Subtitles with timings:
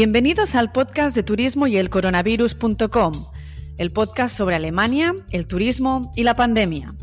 [0.00, 3.26] Bienvenidos al podcast de turismo y el coronavirus.com,
[3.78, 6.94] el podcast sobre Alemania, el turismo y la pandemia.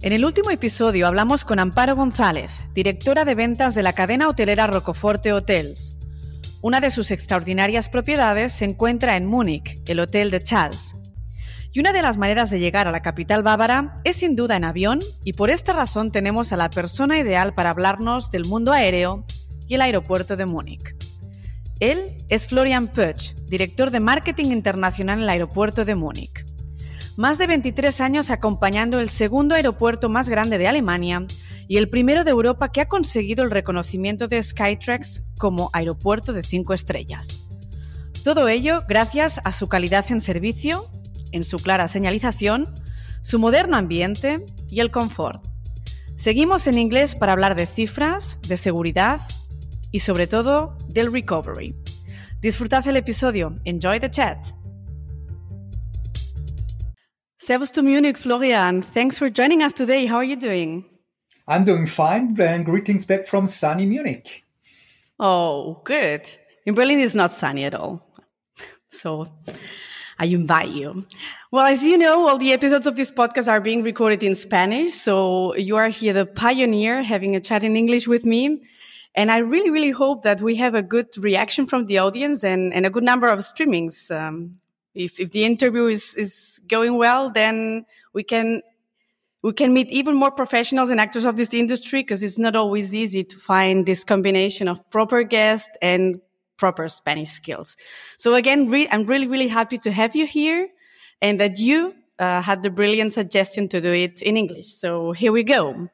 [0.00, 4.68] En el último episodio hablamos con Amparo González, directora de ventas de la cadena hotelera
[4.68, 5.96] Rocoforte Hotels.
[6.62, 10.94] Una de sus extraordinarias propiedades se encuentra en Múnich, el Hotel de Charles.
[11.72, 14.62] Y una de las maneras de llegar a la capital bávara es sin duda en
[14.62, 19.24] avión y por esta razón tenemos a la persona ideal para hablarnos del mundo aéreo
[19.66, 21.03] y el aeropuerto de Múnich.
[21.84, 26.46] Él es Florian Pötsch, director de marketing internacional en el aeropuerto de Múnich.
[27.18, 31.26] Más de 23 años acompañando el segundo aeropuerto más grande de Alemania
[31.68, 36.42] y el primero de Europa que ha conseguido el reconocimiento de Skytrax como aeropuerto de
[36.42, 37.40] 5 estrellas.
[38.24, 40.88] Todo ello gracias a su calidad en servicio,
[41.32, 42.66] en su clara señalización,
[43.20, 45.44] su moderno ambiente y el confort.
[46.16, 49.20] Seguimos en inglés para hablar de cifras, de seguridad
[49.94, 51.72] y sobre todo del recovery.
[52.42, 53.54] Disfrutad el episodio.
[53.64, 54.52] Enjoy the chat.
[57.38, 58.82] Servus to Munich, Florian.
[58.82, 60.06] Thanks for joining us today.
[60.06, 60.84] How are you doing?
[61.46, 64.44] I'm doing fine and greetings back from sunny Munich.
[65.20, 66.28] Oh, good.
[66.66, 68.02] In Berlin, it's not sunny at all.
[68.90, 69.28] So
[70.18, 71.06] I invite you.
[71.52, 74.94] Well, as you know, all the episodes of this podcast are being recorded in Spanish.
[74.94, 78.60] So you are here, the pioneer, having a chat in English with me.
[79.14, 82.74] And I really, really hope that we have a good reaction from the audience and,
[82.74, 84.10] and a good number of streamings.
[84.10, 84.58] Um,
[84.94, 88.62] if, if the interview is, is going well, then we can,
[89.42, 92.94] we can meet even more professionals and actors of this industry because it's not always
[92.94, 96.20] easy to find this combination of proper guest and
[96.56, 97.76] proper Spanish skills.
[98.16, 100.68] So again, re- I'm really, really happy to have you here
[101.22, 104.66] and that you uh, had the brilliant suggestion to do it in English.
[104.66, 105.88] So here we go.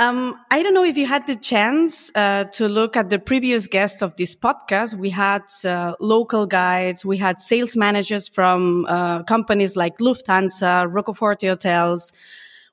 [0.00, 3.66] Um, I don't know if you had the chance uh, to look at the previous
[3.66, 4.94] guests of this podcast.
[4.94, 11.12] We had uh, local guides, we had sales managers from uh, companies like Lufthansa, Rocco
[11.12, 12.14] Forte Hotels.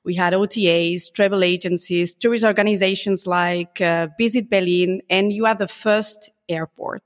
[0.04, 5.68] We had OTAs, travel agencies, tourist organizations like uh, Visit Berlin, and you are the
[5.68, 7.02] first airport.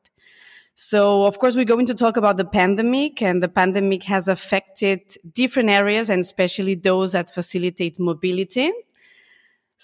[0.77, 5.01] So, of course, we're going to talk about the pandemic, and the pandemic has affected
[5.33, 8.71] different areas, and especially those that facilitate mobility.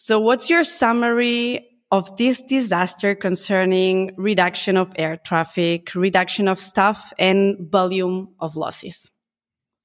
[0.00, 7.12] So what's your summary of this disaster concerning reduction of air traffic, reduction of staff
[7.18, 9.10] and volume of losses?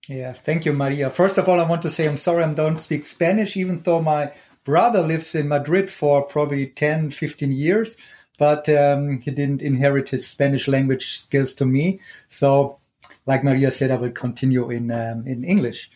[0.07, 1.09] Yeah, thank you, Maria.
[1.09, 4.03] First of all, I want to say I'm sorry I don't speak Spanish, even though
[4.03, 4.31] my
[4.63, 7.97] brother lives in Madrid for probably 10, 15 years,
[8.37, 11.99] but um, he didn't inherit his Spanish language skills to me.
[12.27, 12.77] So,
[13.25, 15.89] like Maria said, I will continue in, um, in English.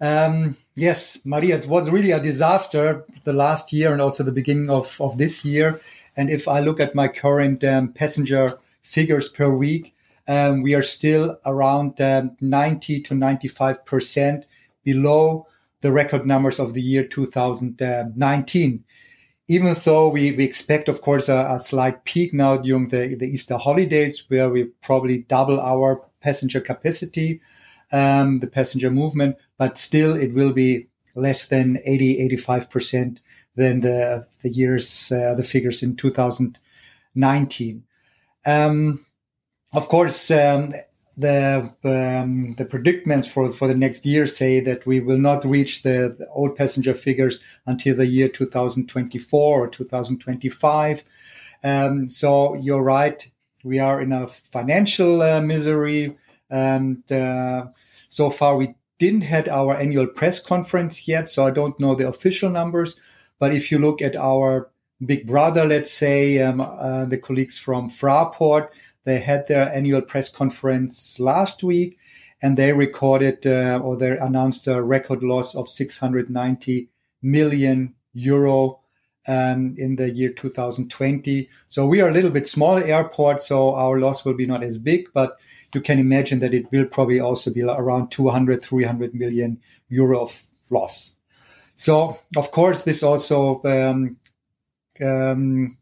[0.00, 4.70] Um, yes, Maria, it was really a disaster the last year and also the beginning
[4.70, 5.80] of, of this year.
[6.16, 8.48] And if I look at my current um, passenger
[8.82, 9.94] figures per week,
[10.26, 14.44] um, we are still around um, 90 to 95%
[14.84, 15.46] below
[15.80, 18.84] the record numbers of the year 2019.
[19.50, 23.26] Even though we, we expect, of course, a, a slight peak now during the, the
[23.26, 27.40] Easter holidays, where we probably double our passenger capacity
[27.92, 33.18] um, the passenger movement, but still it will be less than 80, 85%
[33.56, 37.82] than the, the years, uh, the figures in 2019.
[38.46, 39.04] Um,
[39.72, 40.72] of course, um,
[41.16, 45.82] the um, the predicaments for for the next year say that we will not reach
[45.82, 51.02] the, the, old passenger figures until the year 2024 or 2025.
[51.64, 53.28] Um, so you're right,
[53.64, 56.16] we are in a financial uh, misery.
[56.48, 57.66] And uh,
[58.06, 62.08] so far, we didn't had our annual press conference yet, so I don't know the
[62.08, 63.00] official numbers.
[63.38, 64.70] But if you look at our
[65.04, 68.70] big brother, let's say um, uh, the colleagues from Fraport,
[69.04, 71.98] they had their annual press conference last week,
[72.42, 76.90] and they recorded uh, or they announced a record loss of 690
[77.22, 78.80] million euro
[79.28, 81.48] um, in the year 2020.
[81.68, 84.78] So we are a little bit smaller airport, so our loss will be not as
[84.78, 85.38] big, but
[85.74, 89.60] you can imagine that it will probably also be around 200, 300 million
[89.90, 91.14] euro of loss.
[91.74, 94.16] So, of course, this also um,
[95.00, 95.76] um,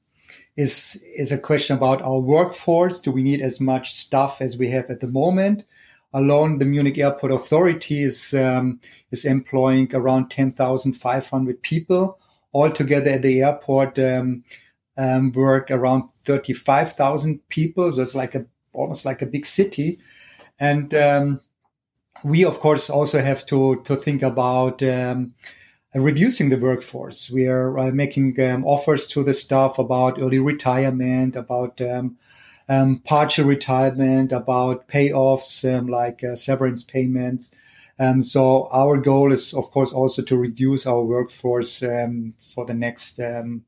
[0.57, 3.01] is is a question about our workforce.
[3.01, 5.65] Do we need as much staff as we have at the moment?
[6.13, 12.19] Alone, the Munich Airport Authority is um, is employing around 10,500 people.
[12.55, 14.45] Altogether at the airport, um,
[14.97, 17.93] um, work around 35,000 people.
[17.93, 19.99] So it's like a almost like a big city.
[20.59, 21.41] And um,
[22.25, 25.35] we, of course, also have to to think about um,
[25.95, 27.31] reducing the workforce.
[27.31, 32.17] We are uh, making um, offers to the staff about early retirement, about um,
[33.05, 37.51] partial retirement, about payoffs like uh, severance payments.
[37.99, 42.75] Um, so our goal is, of course, also to reduce our workforce um, for the
[42.75, 43.65] next um,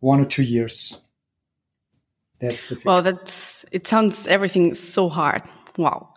[0.00, 1.02] one or two years.
[2.40, 3.02] That's the well.
[3.02, 3.86] That's it.
[3.86, 5.42] Sounds everything so hard.
[5.76, 6.14] Wow.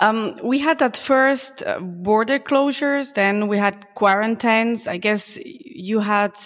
[0.00, 4.88] Um, we had at first uh, border closures, then we had quarantines.
[4.88, 6.36] I guess you had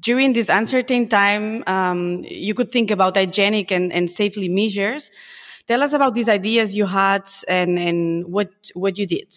[0.00, 5.10] during this uncertain time, um, you could think about hygienic and, and safely measures.
[5.66, 9.34] Tell us about these ideas you had and, and what what you did.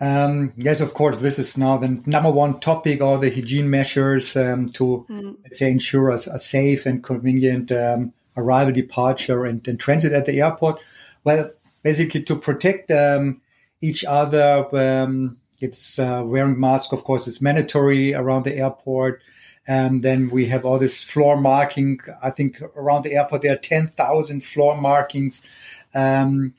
[0.00, 4.34] Um, yes, of course, this is now the number one topic, all the hygiene measures
[4.34, 5.36] um, to, mm.
[5.42, 10.24] let's say, ensure a, a safe and convenient um, arrival, departure, and, and, transit at
[10.24, 10.82] the airport.
[11.22, 11.50] Well,
[11.82, 13.40] basically to protect um,
[13.80, 14.66] each other.
[14.72, 19.22] Um, it's uh, wearing mask, of course, is mandatory around the airport.
[19.66, 22.00] And then we have all this floor marking.
[22.22, 25.46] I think around the airport there are ten thousand floor markings
[25.94, 26.54] um,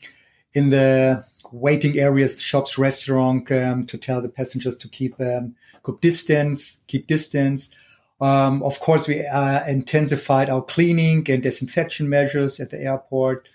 [0.53, 5.55] in the waiting areas, shops, restaurant, um, to tell the passengers to keep um,
[5.85, 7.69] keep distance, keep distance.
[8.19, 13.49] Um, of course, we uh, intensified our cleaning and disinfection measures at the airport.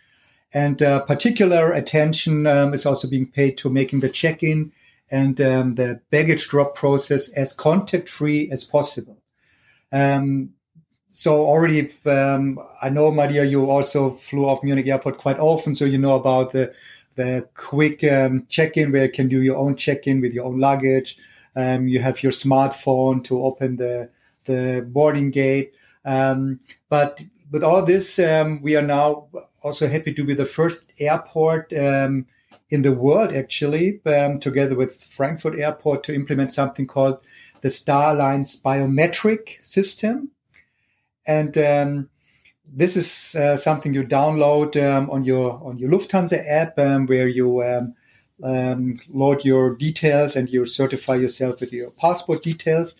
[0.53, 4.73] And uh, particular attention um, is also being paid to making the check-in
[5.11, 9.19] and um, the baggage drop process as contact-free as possible.
[9.93, 10.55] Um,
[11.11, 15.85] so already, um, I know Maria, you also flew off Munich Airport quite often, so
[15.85, 16.75] you know about the
[17.17, 21.19] the quick um, check-in where you can do your own check-in with your own luggage.
[21.55, 24.11] Um, you have your smartphone to open the
[24.45, 25.75] the boarding gate.
[26.05, 28.19] but with all this,
[28.63, 29.29] we are now
[29.63, 32.27] also happy to be the first airport um,
[32.71, 37.21] in the world, actually, um, together with Frankfurt Airport, to implement something called
[37.61, 40.31] the Star Alliance biometric system.
[41.27, 42.11] And um,
[42.73, 47.29] this is uh, something you download um, on your on your Lufthansa app, um, where
[47.29, 47.63] you
[48.43, 52.97] um, load your details and you certify yourself with your passport details.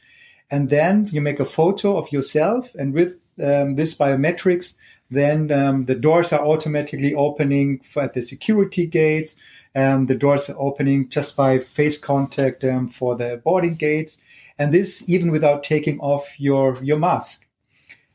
[0.49, 4.77] And then you make a photo of yourself, and with this biometrics,
[5.11, 9.37] then um, the doors are automatically opening for, at the security gates.
[9.75, 14.21] Um, the doors are opening just by face contact um, for the boarding gates,
[14.59, 17.47] and this even without taking off your your mask.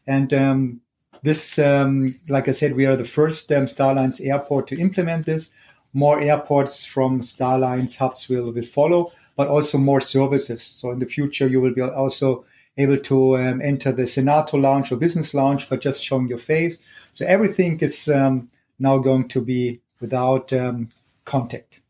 [0.08, 0.82] And um,
[1.24, 5.26] this, um, like I said, we are the first um, Star Alliance airport to implement
[5.26, 5.54] this.
[5.94, 10.62] More airports from Star Alliance hubs will, will follow, but also more services.
[10.62, 12.46] So in the future, you will be also
[12.78, 16.82] able to um, enter the Senator lounge or business lounge by just showing your face.
[17.14, 20.90] So everything is um, now going to be without um,
[21.26, 21.82] contact.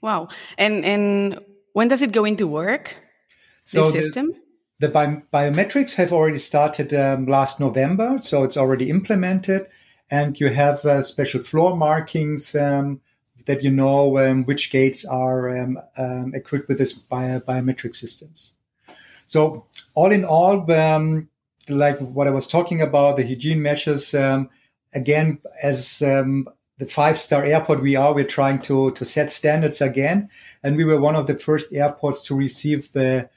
[0.00, 0.28] Wow.
[0.56, 1.40] And and
[1.72, 2.96] when does it go into work?
[3.64, 4.32] So the system?
[4.80, 9.66] The, bi- biometrics have already started um, last November, so it's already implemented,
[10.10, 13.00] and you have uh, special floor markings um,
[13.46, 15.48] that you know um, which gates are
[16.32, 18.54] equipped with this bio- biometric systems.
[19.28, 21.28] So all in all, um,
[21.68, 24.48] like what I was talking about, the hygiene measures, um,
[24.94, 26.48] again, as um,
[26.78, 30.30] the five star airport we are, we're trying to, to set standards again.
[30.62, 33.28] And we were one of the first airports to receive the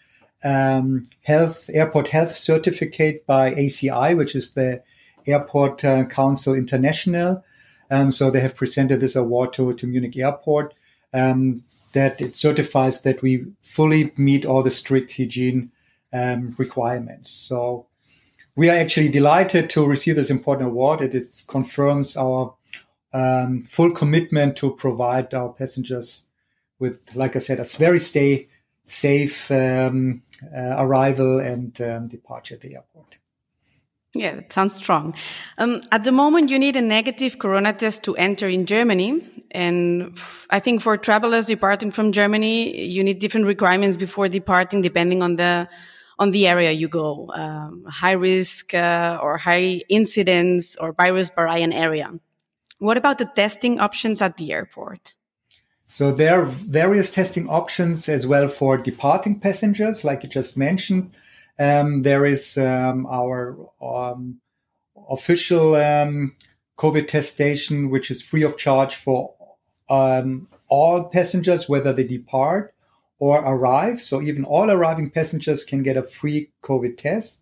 [0.43, 4.81] um, health airport health certificate by ACI, which is the
[5.27, 7.43] Airport uh, Council International.
[7.89, 10.73] Um, so they have presented this award to, to Munich Airport
[11.13, 11.57] um,
[11.93, 15.71] that it certifies that we fully meet all the strict hygiene
[16.13, 17.29] um, requirements.
[17.29, 17.87] So
[18.55, 21.01] we are actually delighted to receive this important award.
[21.01, 22.55] It is, confirms our
[23.13, 26.27] um, full commitment to provide our passengers
[26.79, 28.47] with, like I said, a very stay
[28.91, 30.21] safe um,
[30.55, 33.17] uh, arrival and um, departure at the airport.
[34.13, 35.15] Yeah, that sounds strong.
[35.57, 39.23] Um, at the moment, you need a negative corona test to enter in Germany.
[39.51, 40.17] And
[40.49, 45.37] I think for travelers departing from Germany, you need different requirements before departing, depending on
[45.37, 45.69] the
[46.19, 51.73] on the area you go, um, high risk uh, or high incidence or virus variant
[51.73, 52.11] area.
[52.77, 55.13] What about the testing options at the airport?
[55.91, 61.11] So there are various testing options as well for departing passengers, like you just mentioned.
[61.59, 64.39] Um, there is um, our um,
[65.09, 66.31] official um,
[66.77, 69.33] COVID test station, which is free of charge for
[69.89, 72.73] um, all passengers, whether they depart
[73.19, 73.99] or arrive.
[73.99, 77.41] So even all arriving passengers can get a free COVID test.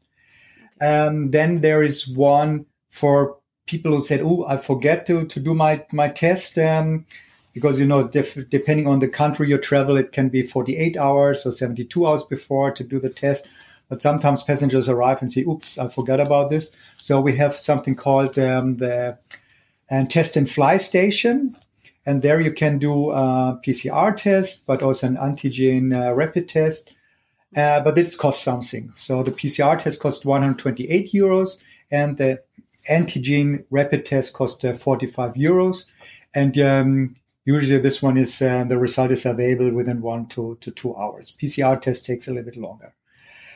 [0.82, 3.38] Um, then there is one for
[3.68, 6.58] people who said, "Oh, I forget to to do my my test."
[7.60, 11.46] Because you know, def- depending on the country you travel, it can be 48 hours
[11.46, 13.46] or 72 hours before to do the test.
[13.90, 16.72] But sometimes passengers arrive and say, oops, I forgot about this.
[16.98, 19.18] So we have something called um, the
[19.92, 21.58] uh, test and fly station.
[22.06, 26.92] And there you can do a PCR test, but also an antigen uh, rapid test.
[27.56, 28.92] Uh, but it costs something.
[28.92, 31.62] So the PCR test costs 128 euros
[31.92, 32.44] and the
[32.90, 35.88] antigen rapid test costs uh, 45 euros.
[36.34, 40.72] And um, usually this one is, uh, the result is available within one to, to
[40.72, 41.36] two hours.
[41.36, 42.94] PCR test takes a little bit longer.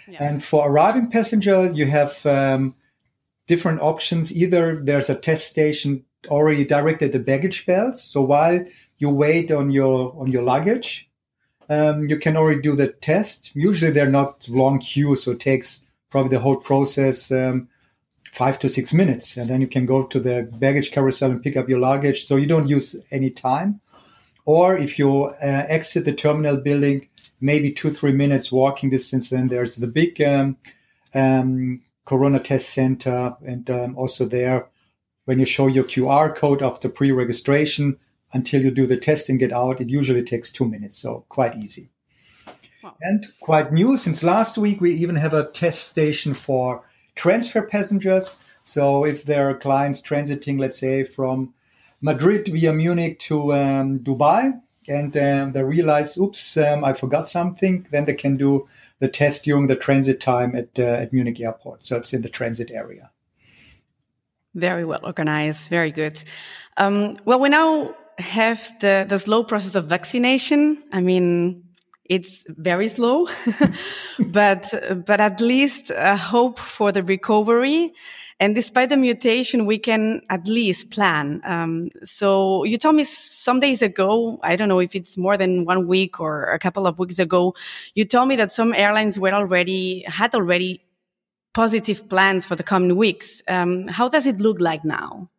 [0.07, 0.23] Yeah.
[0.23, 2.75] And for arriving passenger, you have um,
[3.47, 4.35] different options.
[4.35, 8.03] Either there's a test station already directly at the baggage belts.
[8.03, 8.65] So while
[8.97, 11.09] you wait on your on your luggage,
[11.69, 13.55] um, you can already do the test.
[13.55, 17.67] Usually they're not long queues, so it takes probably the whole process um,
[18.33, 21.55] five to six minutes, and then you can go to the baggage carousel and pick
[21.55, 22.25] up your luggage.
[22.25, 23.79] So you don't use any time.
[24.45, 27.07] Or if you uh, exit the terminal building,
[27.39, 30.57] maybe two three minutes walking distance, then there's the big um,
[31.13, 34.67] um Corona test center, and um, also there
[35.25, 37.97] when you show your QR code after pre-registration
[38.33, 40.97] until you do the test and get out, it usually takes two minutes.
[40.97, 41.89] So quite easy.
[42.83, 42.95] Wow.
[43.01, 46.83] And quite new since last week, we even have a test station for
[47.15, 48.43] transfer passengers.
[48.63, 51.53] So if there are clients transiting, let's say from
[52.01, 57.87] Madrid via Munich to um, Dubai, and um, they realize, oops, um, I forgot something,
[57.91, 58.67] then they can do
[58.99, 61.83] the test during the transit time at, uh, at Munich airport.
[61.85, 63.09] So it's in the transit area.
[64.55, 65.69] Very well organized.
[65.69, 66.23] Very good.
[66.77, 70.83] Um, well, we now have the, the slow process of vaccination.
[70.91, 71.63] I mean,
[72.05, 73.27] it's very slow,
[74.19, 74.73] but,
[75.05, 77.93] but at least a hope for the recovery.
[78.39, 81.41] And despite the mutation, we can at least plan.
[81.45, 85.65] Um, so you told me some days ago, I don't know if it's more than
[85.65, 87.55] one week or a couple of weeks ago,
[87.95, 90.83] you told me that some airlines were already, had already
[91.53, 93.41] positive plans for the coming weeks.
[93.47, 95.29] Um, how does it look like now?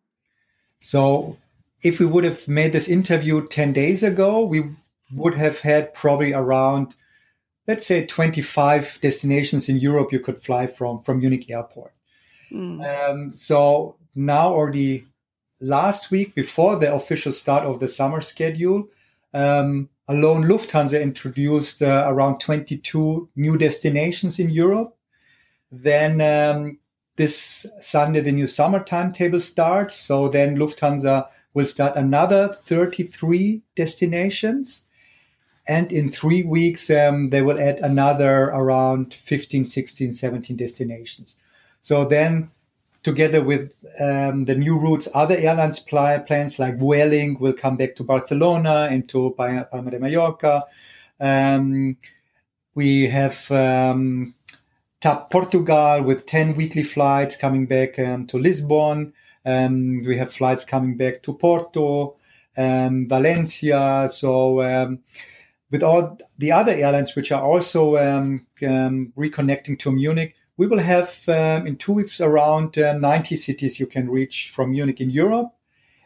[0.79, 1.37] So,
[1.83, 4.71] if we would have made this interview 10 days ago, we
[5.17, 6.95] would have had probably around,
[7.67, 11.93] let's say, 25 destinations in Europe you could fly from, from Munich airport.
[12.53, 12.85] Mm.
[12.85, 15.05] Um, so, now already
[15.61, 18.89] last week, before the official start of the summer schedule,
[19.33, 24.97] um, alone Lufthansa introduced uh, around 22 new destinations in Europe.
[25.71, 26.79] Then um,
[27.17, 29.95] this Sunday, the new summer timetable starts.
[29.95, 34.85] So then Lufthansa will start another 33 destinations.
[35.67, 41.37] And in three weeks, um, they will add another around 15, 16, 17 destinations.
[41.81, 42.51] So then
[43.05, 47.95] together with um, the new routes, other airlines pl- plans like Vueling will come back
[47.97, 50.65] to Barcelona and to Palma de Mallorca.
[51.21, 51.97] Um,
[52.75, 54.35] we have um,
[55.01, 59.13] TAP Portugal with 10 weekly flights coming back um, to Lisbon.
[59.45, 62.17] Um, we have flights coming back to Porto,
[62.57, 64.09] um, Valencia.
[64.11, 65.01] So, um,
[65.75, 70.79] with all the other airlines, which are also um, um, reconnecting to Munich, we will
[70.79, 71.25] have
[71.67, 75.49] in two weeks around 90 cities you can reach from Munich in Europe.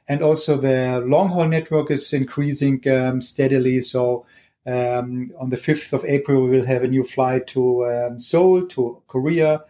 [0.09, 2.81] And also the long haul network is increasing
[3.21, 3.83] steadily.
[3.83, 4.25] So
[4.65, 8.67] um, on the 5th of April, we will have a new flight to um, Seoul,
[8.69, 9.65] to Korea.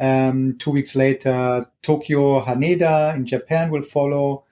[0.00, 4.42] Um, two weeks later, Tokyo, Haneda in Japan will follow.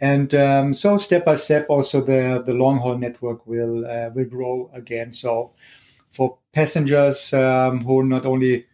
[0.00, 4.26] And um, so step by step, also the, the long haul network will, uh, will
[4.26, 5.12] grow again.
[5.12, 5.52] So
[6.10, 8.66] for passengers um, who not only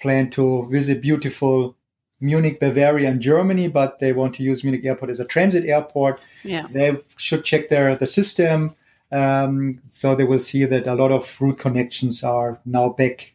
[0.00, 1.76] plan to visit beautiful
[2.20, 6.20] Munich, Bavaria, and Germany, but they want to use Munich Airport as a transit airport.
[6.42, 6.66] Yeah.
[6.70, 8.74] They should check their the system.
[9.10, 13.34] Um, so they will see that a lot of route connections are now back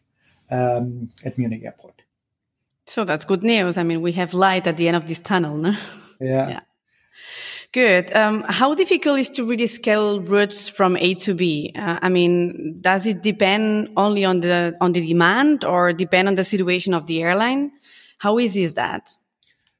[0.50, 2.02] um, at Munich Airport.
[2.86, 3.78] So that's good news.
[3.78, 5.74] I mean, we have light at the end of this tunnel, no?
[6.20, 6.48] Yeah.
[6.48, 6.60] yeah.
[7.72, 8.14] Good.
[8.14, 11.72] Um, how difficult is to really scale routes from A to B?
[11.74, 16.34] Uh, I mean, does it depend only on the on the demand, or depend on
[16.34, 17.72] the situation of the airline?
[18.18, 19.10] How easy is that?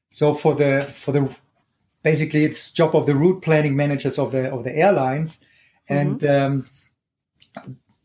[0.09, 1.35] So for the for the
[2.03, 5.39] basically, it's job of the route planning managers of the of the airlines
[5.87, 6.55] and mm-hmm.
[6.55, 6.65] um,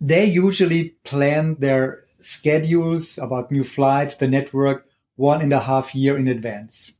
[0.00, 6.16] they usually plan their schedules about new flights, the network, one and a half year
[6.16, 6.92] in advance.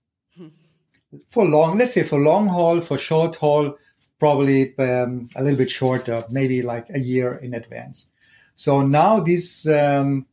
[1.29, 3.77] For long, let's say for long haul, for short haul,
[4.19, 8.09] probably um, a little bit shorter, maybe like a year in advance.
[8.55, 10.27] So now these um,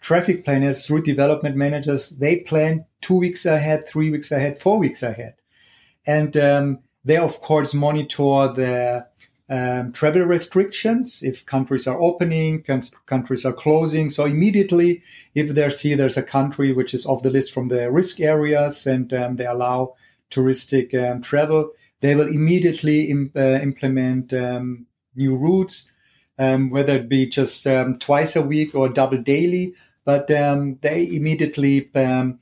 [0.00, 5.02] traffic planners, route development managers, they plan two weeks ahead, three weeks ahead, four weeks
[5.02, 5.34] ahead.
[6.06, 9.06] And um, they, of course, monitor the
[9.48, 12.64] um, travel restrictions if countries are opening,
[13.06, 14.08] countries are closing.
[14.08, 15.02] So immediately,
[15.34, 18.86] if they see there's a country which is off the list from the risk areas
[18.86, 19.94] and um, they allow
[20.30, 25.92] touristic um, travel, they will immediately Im- uh, implement um, new routes,
[26.38, 29.74] um, whether it be just um, twice a week or double daily.
[30.04, 32.38] But they immediately plan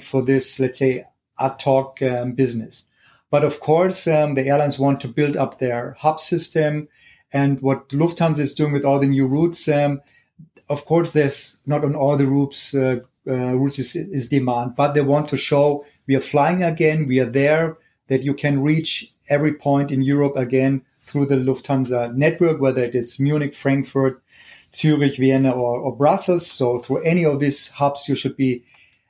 [0.00, 1.04] for this, let's say,
[1.38, 2.00] ad hoc
[2.34, 2.86] business.
[3.30, 6.88] But of course, um, the airlines want to build up their hub system.
[7.32, 10.02] And what Lufthansa is doing with all the new routes, um,
[10.68, 14.94] of course, there's not on all the routes, uh, uh, routes is, is, demand, but
[14.94, 17.76] they want to show we are flying again, we are there,
[18.08, 22.94] that you can reach every point in Europe again through the Lufthansa network, whether it
[22.94, 24.22] is Munich, Frankfurt,
[24.74, 26.46] Zurich, Vienna, or, or Brussels.
[26.46, 28.64] So through any of these hubs, you should be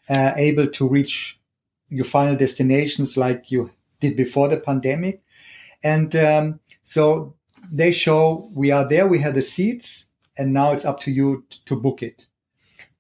[0.09, 1.39] uh, able to reach
[1.89, 3.71] your final destinations like you
[4.01, 5.23] did before the pandemic.
[5.83, 7.35] And um, so
[7.71, 11.45] they show we are there, we have the seats, and now it's up to you
[11.49, 12.27] t- to book it.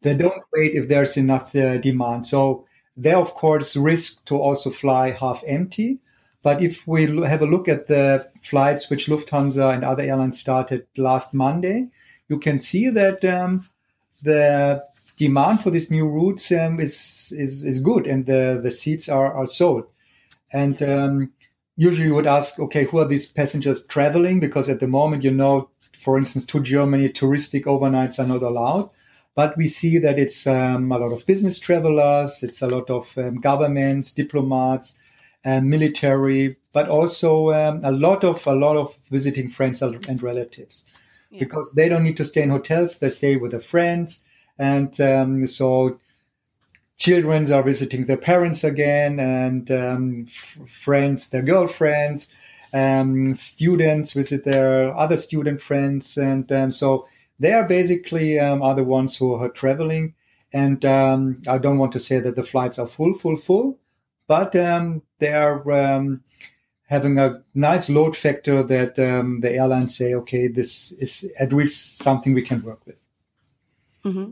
[0.02, 2.26] They don't wait if there's enough uh, demand.
[2.26, 2.66] So
[2.96, 5.98] they, of course, risk to also fly half empty.
[6.42, 10.40] But if we lo- have a look at the flights which Lufthansa and other airlines
[10.40, 11.88] started last Monday,
[12.28, 13.68] you can see that um,
[14.22, 14.82] the
[15.16, 19.32] demand for these new routes um, is, is is good, and the the seats are
[19.34, 19.84] are sold.
[20.52, 21.32] And um,
[21.76, 24.40] usually you would ask, okay, who are these passengers traveling?
[24.40, 28.90] Because at the moment, you know, for instance, to Germany, touristic overnights are not allowed.
[29.34, 33.16] But we see that it's um, a lot of business travelers, it's a lot of
[33.16, 34.98] um, governments, diplomats,
[35.44, 40.84] and military, but also um, a lot of a lot of visiting friends and relatives,
[41.30, 41.38] yeah.
[41.38, 44.24] because they don't need to stay in hotels; they stay with their friends,
[44.58, 45.98] and um, so
[47.00, 52.28] children are visiting their parents again and um, f- friends their girlfriends
[52.74, 57.08] um, students visit their other student friends and um, so
[57.40, 60.14] they are basically um, are the ones who are traveling
[60.52, 63.78] and um, i don't want to say that the flights are full full full
[64.28, 65.64] but um, they are
[66.88, 72.34] having a nice load factor that the airlines say okay this is at least something
[72.34, 72.99] we can work with
[74.04, 74.30] Mm-hmm.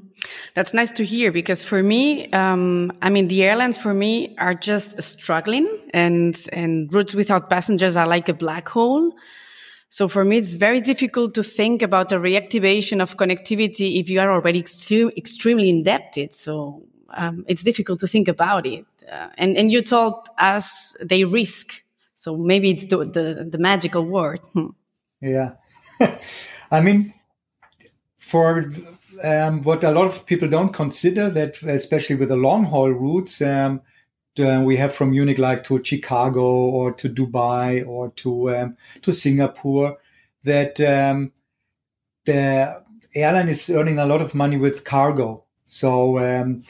[0.54, 4.54] That's nice to hear because for me, um, I mean, the airlines for me are
[4.54, 9.12] just struggling and, and routes without passengers are like a black hole.
[9.90, 14.20] So for me, it's very difficult to think about a reactivation of connectivity if you
[14.20, 16.32] are already extreme, extremely indebted.
[16.32, 18.86] So um, it's difficult to think about it.
[19.10, 21.82] Uh, and, and you told us they risk.
[22.14, 24.40] So maybe it's the, the, the magical word.
[24.52, 24.68] Hmm.
[25.20, 25.52] Yeah.
[26.70, 27.14] I mean,
[28.16, 28.70] for
[29.24, 33.40] um, what a lot of people don't consider that, especially with the long haul routes,
[33.42, 33.80] um,
[34.38, 39.98] we have from Munich like to Chicago or to Dubai or to um, to Singapore,
[40.44, 41.32] that um,
[42.24, 42.82] the
[43.14, 45.44] airline is earning a lot of money with cargo.
[45.64, 46.62] So um,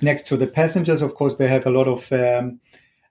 [0.00, 2.60] next to the passengers, of course, they have a lot of um,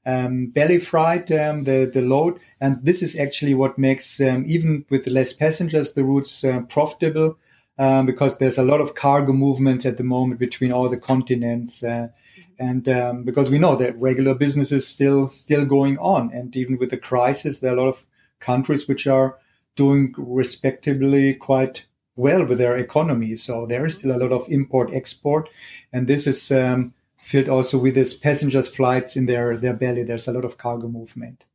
[0.05, 5.07] um, belly freight, um, the the load, and this is actually what makes even with
[5.07, 7.37] less passengers the routes uh, profitable
[7.77, 11.83] um, because there's a lot of cargo movements at the moment between all the continents.
[11.83, 12.09] Uh,
[12.57, 16.77] and um, because we know that regular business is still still going on, and even
[16.77, 18.05] with the crisis, there are a lot of
[18.39, 19.37] countries which are
[19.75, 21.85] doing respectively quite
[22.15, 23.35] well with their economy.
[23.35, 25.49] So there is still a lot of import export,
[25.91, 30.03] and this is um, filled also with these passengers flights in their their belly.
[30.03, 31.45] There's a lot of cargo movement.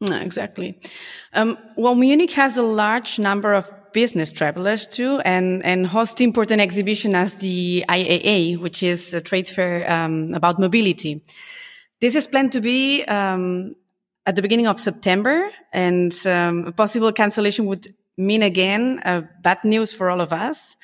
[0.00, 0.78] exactly.
[1.32, 6.60] Um, well, Munich has a large number of business travelers too and, and host important
[6.60, 11.24] exhibition as the IAA, which is a trade fair um, about mobility.
[12.02, 13.74] This is planned to be um,
[14.26, 17.86] at the beginning of September and um, a possible cancellation would
[18.18, 20.76] mean again uh, bad news for all of us.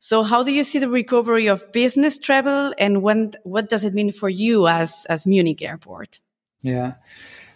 [0.00, 3.94] So how do you see the recovery of business travel and when, what does it
[3.94, 6.18] mean for you as, as Munich airport?
[6.64, 6.94] Yeah.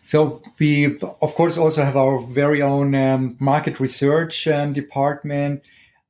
[0.03, 5.63] So we, of course, also have our very own um, market research um, department.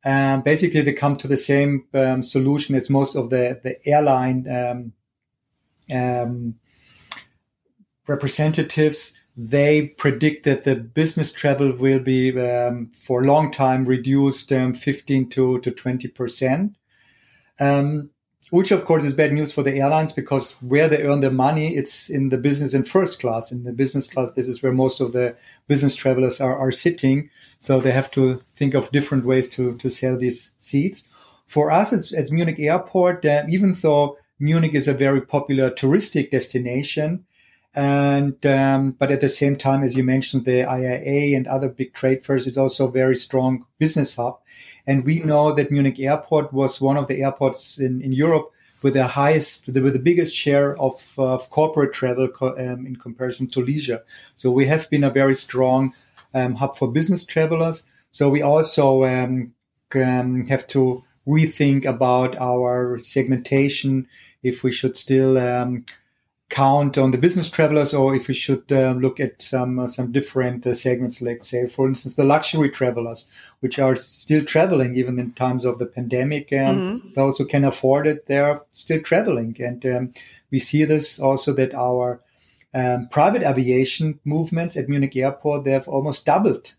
[0.04, 4.46] Um, basically, they come to the same um, solution as most of the the airline
[4.48, 4.92] um,
[5.94, 6.54] um,
[8.06, 9.16] representatives.
[9.36, 15.60] They predict that the business travel will be for a long time reduced 15 to
[15.60, 16.78] to 20 percent.
[17.58, 18.10] Um,
[18.50, 21.74] which of course is bad news for the airlines because where they earn their money,
[21.76, 23.52] it's in the business and first class.
[23.52, 25.36] In the business class, this is where most of the
[25.68, 27.30] business travelers are, are sitting.
[27.58, 31.08] So they have to think of different ways to, to sell these seats.
[31.46, 36.30] For us as, as Munich airport, uh, even though Munich is a very popular touristic
[36.30, 37.24] destination,
[37.72, 41.92] And um, but at the same time, as you mentioned, the IAA and other big
[41.94, 44.40] trade fairs, it's also a very strong business hub.
[44.90, 48.50] And we know that Munich Airport was one of the airports in, in Europe
[48.82, 52.56] with the highest, with the, with the biggest share of, uh, of corporate travel co-
[52.58, 54.02] um, in comparison to leisure.
[54.34, 55.94] So we have been a very strong
[56.34, 57.88] um, hub for business travelers.
[58.10, 59.54] So we also um,
[59.94, 64.08] um have to rethink about our segmentation
[64.42, 65.84] if we should still um,
[66.50, 70.10] count on the business travelers or if we should uh, look at some uh, some
[70.10, 73.28] different uh, segments let's say for instance the luxury travelers
[73.60, 77.08] which are still traveling even in times of the pandemic um, mm-hmm.
[77.14, 80.12] those who can afford it they're still traveling and um,
[80.50, 82.20] we see this also that our
[82.74, 86.74] um, private aviation movements at munich airport they have almost doubled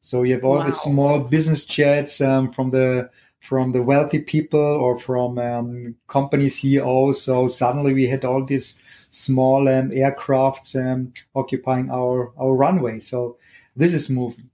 [0.00, 0.66] so you have all wow.
[0.66, 6.48] the small business jets um, from the from the wealthy people or from um, company
[6.48, 7.22] CEOs.
[7.22, 12.98] So suddenly we had all these small um, aircrafts um, occupying our, our runway.
[13.00, 13.36] So
[13.76, 14.50] this is moving.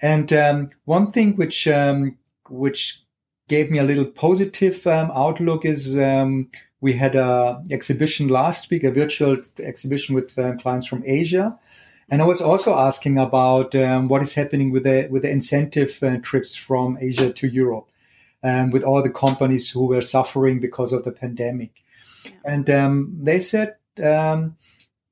[0.00, 2.16] And um, one thing which um,
[2.48, 3.02] which
[3.48, 8.84] gave me a little positive um, outlook is um, we had a exhibition last week,
[8.84, 11.58] a virtual exhibition with uh, clients from Asia.
[12.10, 13.74] And I was also asking about
[14.08, 17.90] what is happening with the with the incentive uh, trips from Asia to Europe,
[18.42, 21.82] with all the companies who were suffering because of the pandemic.
[22.44, 22.64] And
[23.26, 24.56] they said um,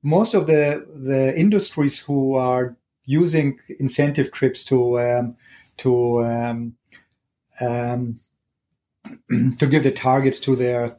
[0.03, 5.35] most of the the industries who are using incentive trips to um,
[5.77, 6.75] to um,
[7.61, 8.19] um
[9.59, 10.97] to give the targets to their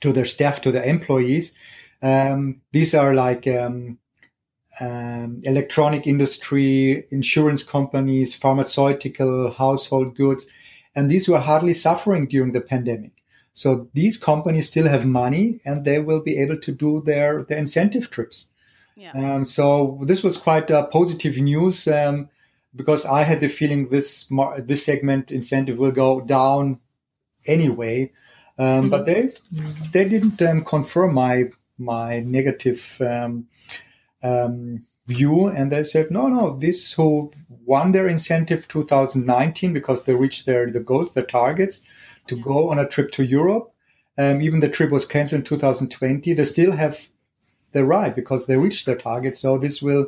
[0.00, 1.54] to their staff to their employees.
[2.02, 3.98] Um, these are like um,
[4.80, 10.52] electronic industry, insurance companies, pharmaceutical, household goods,
[10.94, 13.15] and these were hardly suffering during the pandemic.
[13.56, 17.56] So these companies still have money and they will be able to do their, their
[17.56, 18.50] incentive trips.
[18.94, 19.12] Yeah.
[19.12, 22.28] Um, so this was quite uh, positive news um,
[22.74, 26.80] because I had the feeling this this segment incentive will go down
[27.46, 28.12] anyway,
[28.58, 28.90] um, mm-hmm.
[28.90, 29.32] but they
[29.92, 33.46] they didn't um, confirm my my negative um,
[34.22, 40.14] um, view, and they said no, no, this who won their incentive 2019 because they
[40.14, 41.82] reached their the goals, their targets
[42.28, 43.70] to go on a trip to Europe.
[44.18, 46.32] Um, even the trip was cancelled in 2020.
[46.32, 47.08] They still have
[47.72, 49.36] the right because they reached their target.
[49.36, 50.06] So this will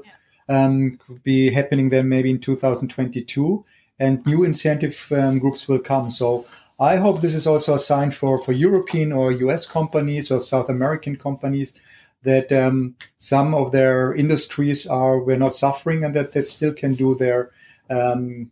[0.48, 3.64] um, be happening then maybe in 2022
[3.98, 6.10] and new incentive um, groups will come.
[6.10, 6.46] So
[6.80, 10.68] I hope this is also a sign for, for European or US companies or South
[10.68, 11.78] American companies
[12.22, 16.94] that um, some of their industries are we're not suffering and that they still can
[16.94, 17.50] do their
[17.90, 18.50] um,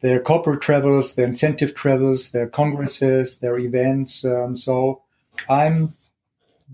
[0.00, 4.24] their corporate travels, their incentive travels, their congresses, their events.
[4.24, 5.02] Um, so
[5.48, 5.94] I'm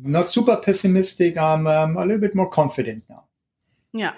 [0.03, 1.37] not super pessimistic.
[1.39, 3.25] I'm um, a little bit more confident now.
[3.93, 4.15] Yeah.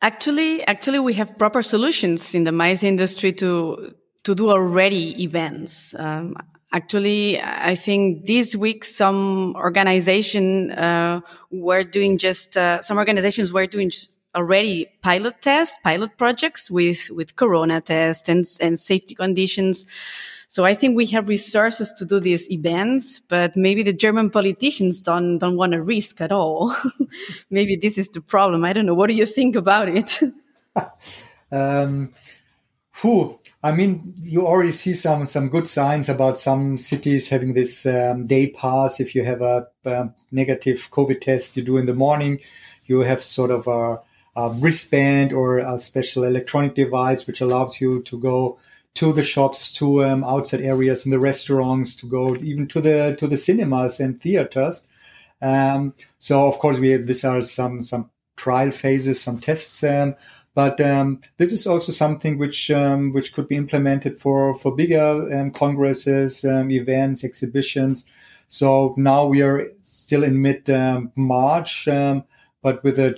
[0.00, 5.94] Actually, actually, we have proper solutions in the MICE industry to to do already events.
[5.98, 6.36] Um,
[6.72, 13.66] actually, I think this week some organization uh, were doing just uh, some organizations were
[13.66, 13.90] doing
[14.34, 19.86] already pilot tests, pilot projects with, with corona tests and, and safety conditions.
[20.48, 25.00] So I think we have resources to do these events, but maybe the German politicians
[25.00, 26.74] don't, don't want to risk at all.
[27.50, 28.64] maybe this is the problem.
[28.64, 28.94] I don't know.
[28.94, 30.20] What do you think about it?
[31.52, 32.12] um,
[33.00, 33.38] whew.
[33.64, 38.26] I mean, you already see some some good signs about some cities having this um,
[38.26, 38.98] day pass.
[38.98, 42.40] If you have a, a, negative COVID test, you do in the morning,
[42.86, 44.00] you have sort of a
[44.36, 48.58] wristband or a special electronic device which allows you to go
[48.94, 53.16] to the shops, to um, outside areas in the restaurants, to go even to the
[53.18, 54.86] to the cinemas and theaters.
[55.40, 60.14] Um, so of course we these are some some trial phases, some tests, um,
[60.54, 65.32] but um, this is also something which um, which could be implemented for for bigger
[65.32, 68.06] um, congresses, events, exhibitions.
[68.48, 70.68] So now we are still in mid
[71.16, 71.88] March,
[72.62, 73.16] but with a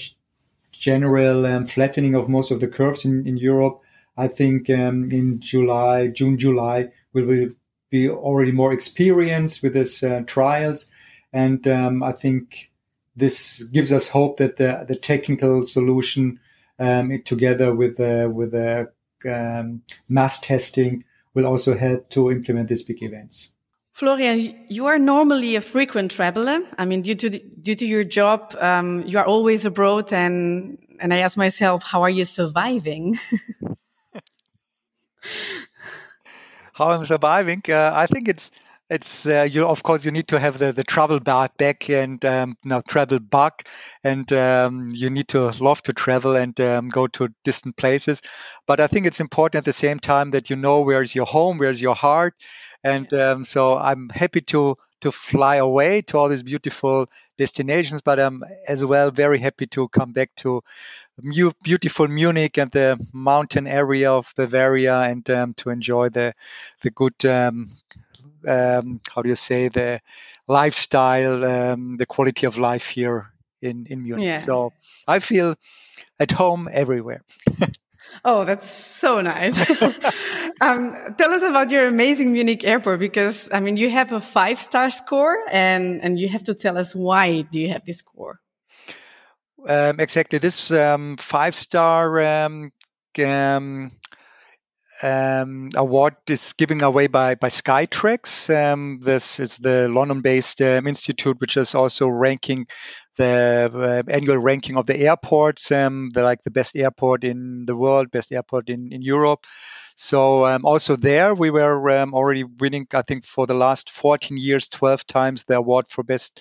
[0.79, 3.81] general um, flattening of most of the curves in, in Europe,
[4.17, 7.49] I think um, in July, June, July, we will
[7.91, 10.91] be already more experienced with these uh, trials.
[11.33, 12.71] And um, I think
[13.17, 16.41] this gives us hope that the, the technical solution
[16.79, 18.93] um, together with, uh, with the
[19.29, 23.51] um, mass testing will also help to implement these big events.
[23.95, 26.61] Florian, you are normally a frequent traveler.
[26.77, 30.79] I mean, due to the, due to your job, um, you are always abroad, and
[30.99, 33.17] and I ask myself, how are you surviving?
[36.75, 37.63] how I'm surviving?
[37.69, 38.51] Uh, I think it's
[38.91, 42.57] it's uh, you of course you need to have the, the travel back and um,
[42.65, 43.69] now travel back
[44.03, 48.21] and um, you need to love to travel and um, go to distant places
[48.67, 51.57] but i think it's important at the same time that you know where's your home
[51.57, 52.35] where's your heart
[52.85, 57.07] and um, so i'm happy to to fly away to all these beautiful
[57.39, 60.63] destinations but i'm as well very happy to come back to
[61.63, 66.35] beautiful munich and the mountain area of bavaria and um, to enjoy the
[66.83, 67.71] the good um,
[68.47, 70.01] um, how do you say the
[70.47, 73.31] lifestyle, um, the quality of life here
[73.63, 74.25] in in Munich.
[74.25, 74.37] Yeah.
[74.37, 74.73] So
[75.07, 75.57] I feel
[76.19, 77.23] at home everywhere.
[78.25, 79.59] oh, that's so nice.
[80.61, 84.61] um, tell us about your amazing Munich airport because I mean you have a five
[84.61, 88.41] star score and and you have to tell us why do you have this score.
[89.67, 92.11] Um, exactly, this um, five star
[95.05, 98.49] um, um um, award is given away by, by Skytrax.
[98.55, 102.67] Um, this is the London-based um, institute, which is also ranking
[103.17, 107.77] the uh, annual ranking of the airports, um, the, like the best airport in the
[107.77, 109.47] world, best airport in, in Europe.
[109.95, 112.87] So um, also there, we were um, already winning.
[112.93, 116.41] I think for the last 14 years, 12 times the award for best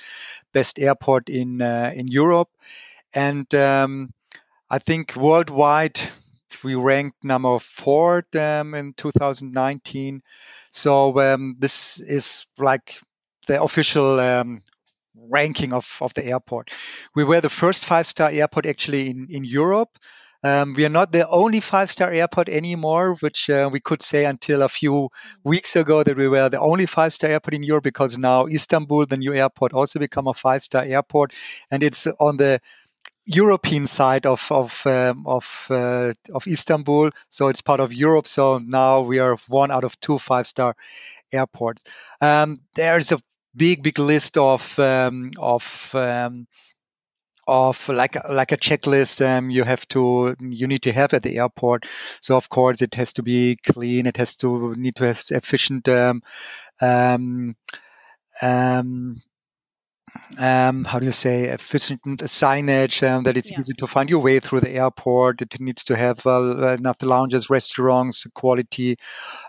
[0.53, 2.49] best airport in uh, in Europe,
[3.13, 5.99] and I think worldwide
[6.63, 10.21] we ranked number four um, in 2019.
[10.71, 12.99] So um, this is like
[13.47, 14.63] the official um,
[15.15, 16.71] ranking of, of the airport.
[17.15, 19.97] We were the first five star airport actually in, in Europe.
[20.45, 24.25] Um, we are not the only five star airport anymore, which uh, we could say
[24.25, 25.09] until a few
[25.41, 29.05] weeks ago that we were the only five star airport in Europe because now Istanbul,
[29.05, 31.33] the new airport, also become a five star airport.
[31.71, 32.59] And it's on the
[33.25, 38.27] European side of of um, of uh, of Istanbul, so it's part of Europe.
[38.27, 40.75] So now we are one out of two five star
[41.31, 41.83] airports.
[42.21, 43.19] Um, there's a
[43.55, 46.47] big big list of um, of um,
[47.47, 51.37] of like like a checklist um, you have to you need to have at the
[51.37, 51.85] airport.
[52.21, 54.05] So of course it has to be clean.
[54.05, 56.23] It has to need to have efficient um,
[56.81, 57.55] um,
[60.37, 63.59] um, how do you say efficient signage um, that it's yeah.
[63.59, 65.41] easy to find your way through the airport.
[65.41, 68.97] It needs to have uh, enough lounges restaurants quality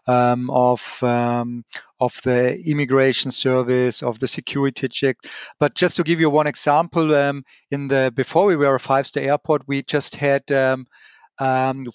[0.07, 1.65] um, of um,
[2.01, 5.17] of the immigration service of the security check.
[5.59, 9.07] But just to give you one example um, in the before we were a five
[9.07, 10.87] star airport we just had um,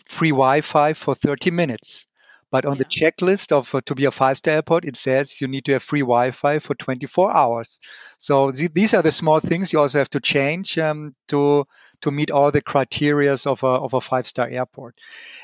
[0.07, 2.07] free wi-fi for 30 minutes
[2.51, 2.79] but on yeah.
[2.79, 5.83] the checklist of uh, to be a five-star airport, it says you need to have
[5.83, 7.79] free Wi-Fi for 24 hours.
[8.17, 11.65] So th- these are the small things you also have to change um, to
[12.01, 14.97] to meet all the criterias of a of a five-star airport.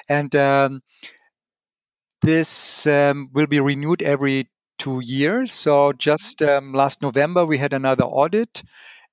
[0.09, 0.81] And um,
[2.21, 5.51] this um, will be renewed every two years.
[5.51, 8.63] So just um, last November we had another audit,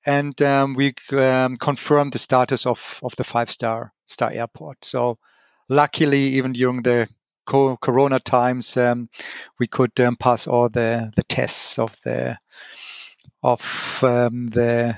[0.05, 4.83] and um, we um, confirmed the status of of the five-star star airport.
[4.83, 5.19] So
[5.69, 7.07] luckily, even during the
[7.45, 9.09] Corona times, um,
[9.59, 12.37] we could um, pass all the the tests of the
[13.41, 14.95] of um, the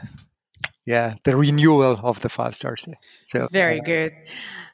[0.85, 2.87] yeah the renewal of the five stars.
[3.21, 4.13] So very uh, good.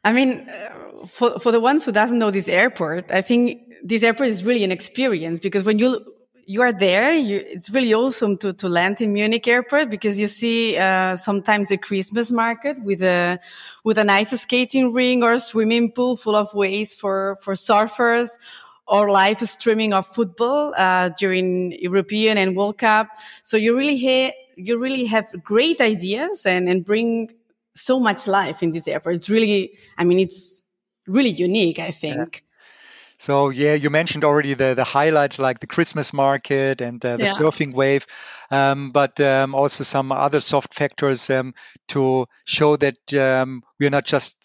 [0.03, 4.03] I mean, uh, for for the ones who doesn't know this airport, I think this
[4.03, 6.05] airport is really an experience because when you
[6.45, 7.13] you are there.
[7.13, 11.71] You, it's really awesome to, to land in Munich airport because you see uh, sometimes
[11.71, 13.39] a Christmas market with a
[13.83, 18.37] with a nice skating ring or swimming pool full of waves for for surfers
[18.87, 23.07] or live streaming of football uh, during European and World Cup.
[23.43, 27.31] So you really ha- you really have great ideas and and bring
[27.75, 29.15] so much life in this airport.
[29.15, 30.61] It's really, I mean, it's
[31.07, 31.79] really unique.
[31.79, 32.43] I think.
[32.43, 32.50] Yeah.
[33.21, 37.25] So yeah, you mentioned already the, the highlights like the Christmas market and uh, the
[37.25, 37.33] yeah.
[37.33, 38.07] surfing wave,
[38.49, 41.53] um, but um, also some other soft factors um,
[41.89, 44.35] to show that um, we're not just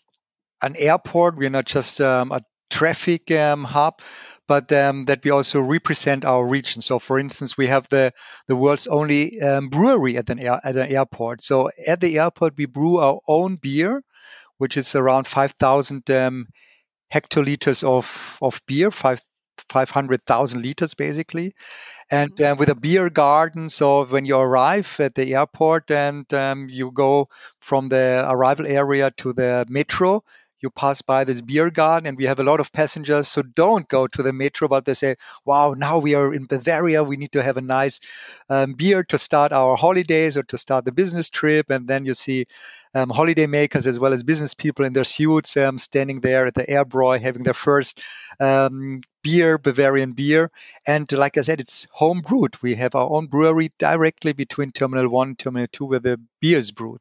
[0.61, 4.03] an airport, we're not just um, a traffic um, hub,
[4.47, 6.83] but that we also represent our region.
[6.83, 8.13] So, for instance, we have the
[8.47, 9.39] the world's only
[9.71, 11.41] brewery at an air, at an airport.
[11.41, 14.03] So at the airport, we brew our own beer,
[14.59, 16.05] which is around five thousand
[17.13, 19.21] hectoliters of, of beer, five,
[19.69, 21.55] 500,000 liters basically.
[22.11, 22.53] And mm-hmm.
[22.53, 26.93] uh, with a beer garden, so when you arrive at the airport and um, you
[26.93, 27.29] go
[27.61, 30.23] from the arrival area to the metro,
[30.67, 33.89] you pass by this beer garden and we have a lot of passengers so don't
[33.89, 37.33] go to the metro but they say wow now we are in bavaria we need
[37.33, 38.01] to have a nice
[38.49, 41.71] um, beer to start our holidays or to start the business trip.
[41.71, 42.47] And then you see
[42.95, 46.55] um, holiday makers as well as business people in their suits um, standing there at
[46.55, 48.01] the Airbräu having their first
[48.41, 50.51] um, beer, Bavarian beer.
[50.87, 52.61] And like I said, it's home brewed.
[52.63, 56.59] We have our own brewery directly between Terminal 1 and Terminal 2 where the beer
[56.59, 57.01] is brewed.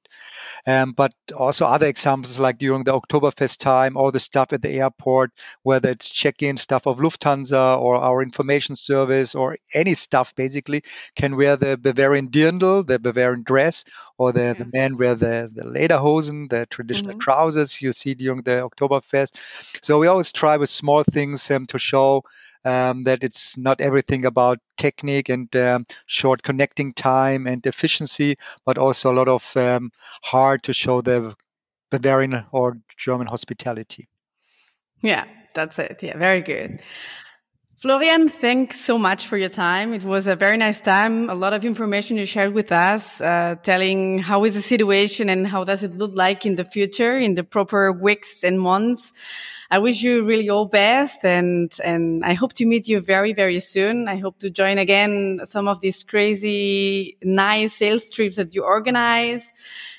[0.65, 4.71] Um, but also other examples like during the Oktoberfest time, all the stuff at the
[4.71, 5.31] airport,
[5.63, 10.83] whether it's check-in stuff of Lufthansa or our information service or any stuff basically
[11.15, 13.85] can wear the Bavarian dirndl, the Bavarian dress,
[14.17, 14.53] or the, yeah.
[14.53, 17.19] the men wear the, the lederhosen, the traditional mm-hmm.
[17.19, 19.83] trousers you see during the Oktoberfest.
[19.83, 22.23] So we always try with small things um, to show
[22.63, 28.77] um, that it's not everything about technique and um, short connecting time and efficiency, but
[28.77, 29.91] also a lot of um,
[30.23, 31.35] heart to show the
[31.91, 34.07] Bavarian or German hospitality.
[35.01, 36.01] Yeah, that's it.
[36.01, 36.81] Yeah, very good.
[37.77, 39.93] Florian, thanks so much for your time.
[39.93, 41.29] It was a very nice time.
[41.29, 45.45] A lot of information you shared with us, uh, telling how is the situation and
[45.45, 49.11] how does it look like in the future, in the proper weeks and months.
[49.69, 53.59] I wish you really all best and, and I hope to meet you very, very
[53.59, 54.07] soon.
[54.07, 59.51] I hope to join again some of these crazy, nice sales trips that you organize.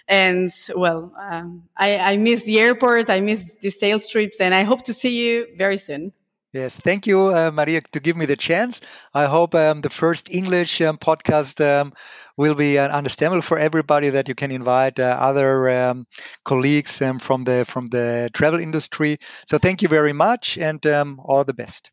[0.08, 3.10] And well, um, I, I miss the airport.
[3.10, 6.14] I miss the sales trips and I hope to see you very soon.
[6.56, 8.80] Yes, thank you, uh, Maria, to give me the chance.
[9.12, 11.92] I hope um, the first English um, podcast um,
[12.34, 14.08] will be uh, understandable for everybody.
[14.08, 16.06] That you can invite uh, other um,
[16.46, 19.18] colleagues um, from the from the travel industry.
[19.46, 21.90] So thank you very much, and um, all the best.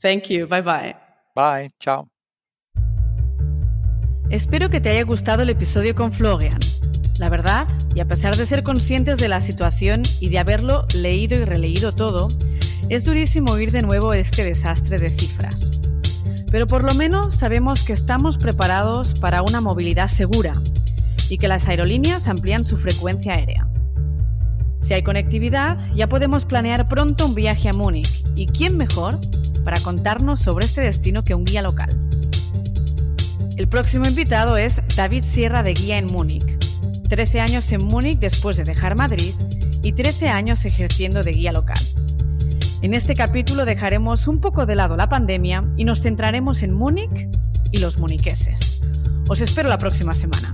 [0.00, 0.46] Thank you.
[0.46, 0.94] Bye bye.
[1.34, 1.72] Bye.
[1.80, 2.06] Ciao.
[4.30, 6.60] Espero que te haya gustado el episodio con Florian.
[7.18, 7.66] La verdad,
[7.96, 11.92] y a pesar de ser conscientes de la situación y de haberlo leído y releído
[11.92, 12.28] todo,
[12.88, 15.70] es durísimo oír de nuevo este desastre de cifras.
[16.50, 20.52] Pero por lo menos sabemos que estamos preparados para una movilidad segura
[21.30, 23.66] y que las aerolíneas amplían su frecuencia aérea.
[24.82, 28.24] Si hay conectividad, ya podemos planear pronto un viaje a Múnich.
[28.34, 29.18] ¿Y quién mejor
[29.64, 31.96] para contarnos sobre este destino que un guía local?
[33.56, 36.58] El próximo invitado es David Sierra de Guía en Múnich.
[37.08, 39.34] 13 años en Múnich después de dejar Madrid
[39.82, 41.78] y 13 años ejerciendo de guía local.
[42.82, 47.28] En este capítulo dejaremos un poco de lado la pandemia y nos centraremos en Múnich
[47.70, 48.80] y los muniqueses.
[49.28, 50.52] Os espero la próxima semana.